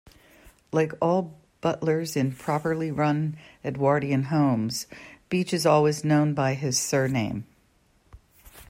[0.71, 4.87] Like all butlers in properly-run Edwardian homes,
[5.29, 7.45] Beach is always known by his surname.